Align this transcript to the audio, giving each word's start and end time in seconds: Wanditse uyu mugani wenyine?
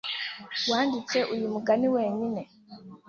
Wanditse 0.69 1.17
uyu 1.33 1.47
mugani 1.53 1.87
wenyine? 1.95 2.41